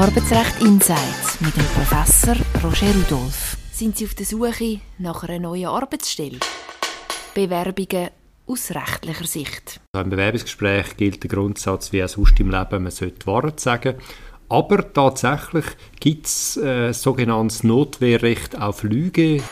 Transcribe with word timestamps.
Arbeitsrecht 0.00 0.62
Insights 0.62 1.38
mit 1.42 1.54
dem 1.54 1.64
Professor 1.74 2.34
Roger 2.64 2.86
Rudolph. 2.94 3.58
Sind 3.70 3.98
Sie 3.98 4.06
auf 4.06 4.14
der 4.14 4.24
Suche 4.24 4.80
nach 4.96 5.24
einer 5.24 5.38
neuen 5.38 5.66
Arbeitsstelle? 5.66 6.38
Bewerbungen 7.34 8.08
aus 8.46 8.70
rechtlicher 8.70 9.26
Sicht. 9.26 9.78
Im 9.94 10.08
Bewerbungsgespräch 10.08 10.96
gilt 10.96 11.22
der 11.22 11.28
Grundsatz 11.28 11.92
wie 11.92 12.02
auch 12.02 12.08
sonst 12.08 12.40
im 12.40 12.50
Leben, 12.50 12.82
man 12.82 12.90
sollte 12.90 13.18
die 13.18 13.26
Wahrheit 13.26 13.60
sagen. 13.60 13.96
Aber 14.48 14.90
tatsächlich 14.90 15.66
gibt 16.00 16.24
es 16.24 16.56
äh, 16.56 16.92
sogenanntes 16.94 17.62
Notwehrrecht 17.62 18.58
auf 18.58 18.82
Lüge. 18.84 19.42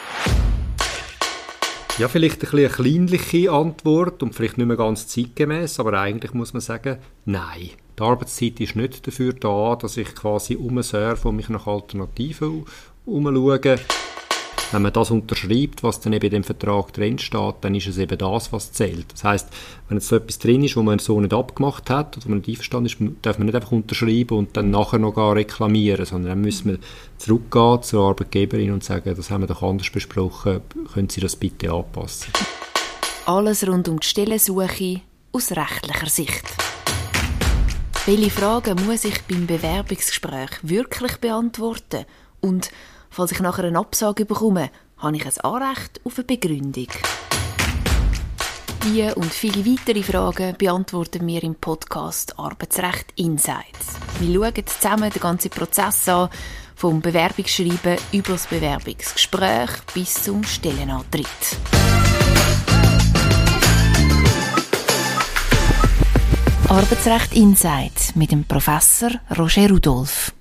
Ja, 1.98 2.06
vielleicht 2.06 2.44
ein 2.44 2.56
eine 2.56 2.68
kleinliche 2.68 3.50
Antwort 3.50 4.22
und 4.22 4.32
vielleicht 4.32 4.56
nicht 4.56 4.68
mehr 4.68 4.76
ganz 4.76 5.08
zeitgemäß, 5.08 5.80
aber 5.80 5.94
eigentlich 5.94 6.32
muss 6.32 6.52
man 6.52 6.60
sagen, 6.60 6.98
nein. 7.24 7.70
Die 7.98 8.02
Arbeitszeit 8.04 8.60
ist 8.60 8.76
nicht 8.76 9.04
dafür 9.04 9.32
da, 9.32 9.74
dass 9.74 9.96
ich 9.96 10.14
quasi 10.14 10.54
umsurfe 10.54 11.26
und 11.26 11.34
mich 11.34 11.48
nach 11.48 11.66
Alternativen 11.66 12.64
umschaue. 13.04 13.80
Wenn 14.70 14.82
man 14.82 14.92
das 14.92 15.10
unterschreibt, 15.10 15.82
was 15.82 16.00
dann 16.00 16.12
eben 16.12 16.26
in 16.26 16.32
dem 16.32 16.44
Vertrag 16.44 16.92
drin 16.92 17.18
steht, 17.18 17.54
dann 17.62 17.74
ist 17.74 17.86
es 17.86 17.96
eben 17.96 18.18
das, 18.18 18.52
was 18.52 18.70
zählt. 18.72 19.06
Das 19.12 19.24
heißt, 19.24 19.48
wenn 19.88 19.96
jetzt 19.96 20.08
so 20.08 20.16
etwas 20.16 20.38
drin 20.38 20.62
ist, 20.62 20.76
wo 20.76 20.82
man 20.82 20.98
so 20.98 21.18
nicht 21.20 21.32
abgemacht 21.32 21.88
hat 21.88 22.18
oder 22.18 22.28
man 22.28 22.38
nicht 22.38 22.50
einverstanden 22.50 22.86
ist, 22.86 22.98
darf 23.22 23.38
man 23.38 23.46
nicht 23.46 23.54
einfach 23.54 23.72
unterschreiben 23.72 24.36
und 24.36 24.56
dann 24.58 24.70
nachher 24.70 24.98
noch 24.98 25.14
gar 25.14 25.34
reklamieren, 25.34 26.04
sondern 26.04 26.32
dann 26.32 26.40
müssen 26.42 26.72
wir 26.72 26.78
zurückgehen 27.16 27.82
zur 27.82 28.08
Arbeitgeberin 28.08 28.72
und 28.72 28.84
sagen, 28.84 29.14
das 29.16 29.30
haben 29.30 29.42
wir 29.42 29.46
doch 29.48 29.62
anders 29.62 29.88
besprochen, 29.88 30.60
können 30.92 31.08
Sie 31.08 31.22
das 31.22 31.36
bitte 31.36 31.72
anpassen. 31.72 32.30
Alles 33.24 33.66
rund 33.66 33.88
um 33.88 34.00
die 34.00 34.06
Stellensuche 34.06 35.00
aus 35.32 35.50
rechtlicher 35.52 36.10
Sicht. 36.10 36.44
Welche 38.04 38.30
Fragen 38.30 38.86
muss 38.86 39.04
ich 39.04 39.22
beim 39.22 39.46
Bewerbungsgespräch 39.46 40.50
wirklich 40.62 41.16
beantworten? 41.18 42.04
Und 42.40 42.70
falls 43.10 43.32
ich 43.32 43.40
nachher 43.40 43.64
eine 43.64 43.78
Absage 43.78 44.24
bekomme, 44.24 44.70
habe 44.98 45.16
ich 45.16 45.26
ein 45.26 45.40
Anrecht 45.44 46.00
auf 46.04 46.18
eine 46.18 46.24
Begründung. 46.24 46.88
Diese 48.84 49.14
und 49.16 49.32
viele 49.32 49.66
weitere 49.66 50.02
Fragen 50.02 50.56
beantworten 50.56 51.26
wir 51.26 51.42
im 51.42 51.56
Podcast 51.56 52.38
Arbeitsrecht 52.38 53.12
Insights. 53.16 53.96
Wir 54.20 54.34
schauen 54.34 54.66
zusammen 54.66 55.10
den 55.10 55.20
ganzen 55.20 55.50
Prozess 55.50 56.08
an, 56.08 56.28
vom 56.74 57.00
Bewerbungsschreiben 57.00 57.96
über 58.12 58.32
das 58.32 58.46
Bewerbungsgespräch 58.46 59.70
bis 59.94 60.14
zum 60.22 60.44
Stellenantritt. 60.44 61.26
Arbeitsrecht 66.68 67.34
Insight 67.34 68.14
mit 68.14 68.30
dem 68.30 68.44
Professor 68.44 69.10
Roger 69.36 69.70
Rudolph. 69.70 70.32